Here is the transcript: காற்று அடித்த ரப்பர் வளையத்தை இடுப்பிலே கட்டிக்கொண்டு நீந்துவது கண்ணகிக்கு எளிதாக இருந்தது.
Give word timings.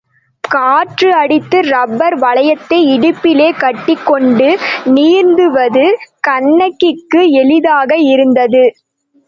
காற்று 0.43 1.09
அடித்த 1.15 1.59
ரப்பர் 1.67 2.15
வளையத்தை 2.19 2.79
இடுப்பிலே 2.93 3.49
கட்டிக்கொண்டு 3.57 4.49
நீந்துவது 4.91 5.85
கண்ணகிக்கு 6.21 7.23
எளிதாக 7.33 7.95
இருந்தது. 8.09 8.63